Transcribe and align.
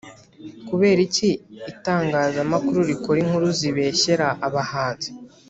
Kubera 0.67 0.99
iki 1.07 1.29
itangaza 1.71 2.37
amakuru 2.45 2.79
rikora 2.89 3.17
inkuru 3.23 3.47
zibeshyera 3.59 4.27
abahanzi 4.47 5.09